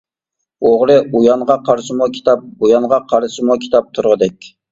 ئوغرى 0.67 0.93
ئۇيانغا 1.19 1.57
قارىسىمۇ 1.67 2.07
كىتاب، 2.17 2.47
بۇيانغا 2.63 3.01
قارىسىمۇ 3.13 3.61
كىتاب 3.67 3.95
تۇرغۇدەك. 3.99 4.51